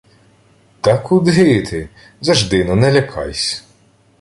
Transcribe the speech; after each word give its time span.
—Та 0.81 0.97
куди 0.97 1.61
ти! 1.61 1.89
Зажди-но, 2.21 2.75
не 2.75 2.93
лякайсь! 2.93 3.63